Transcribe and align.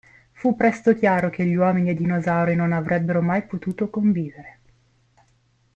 Fu 0.31 0.55
presto 0.55 0.95
chiaro 0.95 1.29
che 1.29 1.45
gli 1.45 1.53
uomini 1.53 1.89
e 1.89 1.91
i 1.91 1.95
dinosauri 1.95 2.55
non 2.55 2.71
avrebbero 2.73 3.21
mai 3.21 3.43
potuto 3.45 3.87
convivere. 3.91 4.57